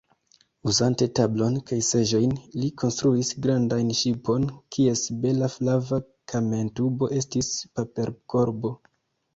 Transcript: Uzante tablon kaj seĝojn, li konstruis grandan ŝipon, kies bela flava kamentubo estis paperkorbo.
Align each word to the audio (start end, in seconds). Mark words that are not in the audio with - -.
Uzante 0.69 1.07
tablon 1.19 1.59
kaj 1.71 1.77
seĝojn, 1.87 2.33
li 2.63 2.71
konstruis 2.83 3.31
grandan 3.47 3.93
ŝipon, 4.01 4.49
kies 4.77 5.05
bela 5.27 5.51
flava 5.59 6.03
kamentubo 6.35 7.13
estis 7.23 7.55
paperkorbo. 7.79 8.77